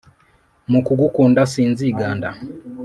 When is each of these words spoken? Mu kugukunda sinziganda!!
Mu 0.71 0.79
kugukunda 0.87 1.41
sinziganda!! 1.51 2.29